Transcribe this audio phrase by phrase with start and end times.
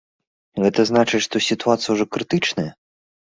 [0.63, 2.69] Гэта значыць, што сітуацыя ўжо крытычная?